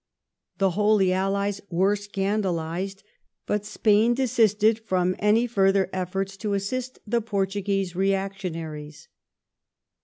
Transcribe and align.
The 0.57 0.71
Holy 0.71 1.13
Allies 1.13 1.61
were 1.69 1.95
scandalized, 1.95 3.03
but 3.45 3.65
Spain 3.67 4.15
desisted 4.15 4.79
from 4.79 5.15
any 5.19 5.45
further 5.45 5.91
efforts 5.93 6.35
to 6.37 6.53
assist 6.55 6.97
the 7.05 7.21
Portuguese 7.21 7.95
reactionaries. 7.95 9.09